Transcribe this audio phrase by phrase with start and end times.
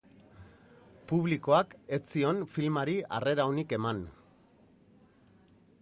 [1.11, 4.01] Publikoak ez zion filmari harrera onik eman.